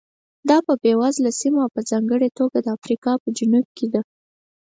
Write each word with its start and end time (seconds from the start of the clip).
دا 0.49 0.57
په 0.65 0.73
بېوزله 0.81 1.31
سیمو 1.39 1.65
په 1.73 1.79
ځانګړې 1.89 2.29
توګه 2.39 2.57
د 2.61 2.67
افریقا 2.77 3.13
په 3.23 3.29
جنوب 3.37 3.67
کې 3.77 3.87
ده. 3.93 4.01